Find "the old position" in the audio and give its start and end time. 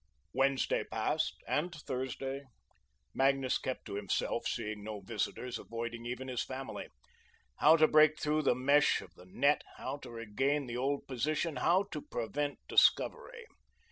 10.65-11.57